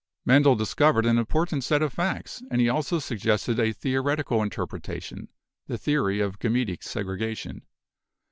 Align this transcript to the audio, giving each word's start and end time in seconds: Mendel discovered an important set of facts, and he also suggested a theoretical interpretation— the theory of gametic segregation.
Mendel 0.25 0.55
discovered 0.55 1.05
an 1.05 1.19
important 1.19 1.63
set 1.63 1.83
of 1.83 1.93
facts, 1.93 2.41
and 2.49 2.59
he 2.59 2.67
also 2.67 2.97
suggested 2.97 3.59
a 3.59 3.71
theoretical 3.71 4.41
interpretation— 4.41 5.27
the 5.67 5.77
theory 5.77 6.19
of 6.19 6.39
gametic 6.39 6.81
segregation. 6.81 7.61